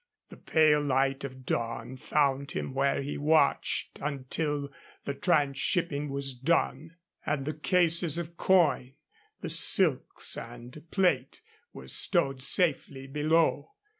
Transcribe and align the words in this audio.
The 0.29 0.37
pale 0.37 0.81
light 0.81 1.23
of 1.23 1.45
dawn 1.45 1.95
found 1.95 2.53
him 2.53 2.73
where 2.73 3.03
he 3.03 3.19
watched 3.19 3.99
until 4.01 4.71
the 5.05 5.13
transshipping 5.13 6.09
was 6.09 6.33
done, 6.33 6.95
and 7.23 7.45
the 7.45 7.53
cases 7.53 8.17
of 8.17 8.35
coin, 8.35 8.95
the 9.41 9.49
silks 9.51 10.35
and 10.37 10.83
plate, 10.89 11.41
were 11.71 11.87
stowed 11.87 12.41
safely 12.41 13.05
below. 13.05 13.73